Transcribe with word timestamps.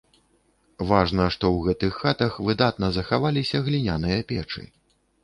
Важна, 0.91 1.27
што 1.35 1.45
ў 1.51 1.57
гэтых 1.67 1.99
хатах 2.05 2.39
выдатна 2.47 2.89
захаваліся 2.97 3.63
гліняныя 3.69 4.19
печы. 4.33 4.65